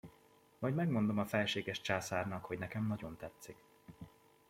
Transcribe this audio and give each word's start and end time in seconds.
Majd 0.59 0.75
megmondom 0.75 1.17
a 1.17 1.25
felséges 1.25 1.81
császárnak, 1.81 2.45
hogy 2.45 2.57
nekem 2.59 2.87
nagyon 2.87 3.17
tetszik. 3.17 3.55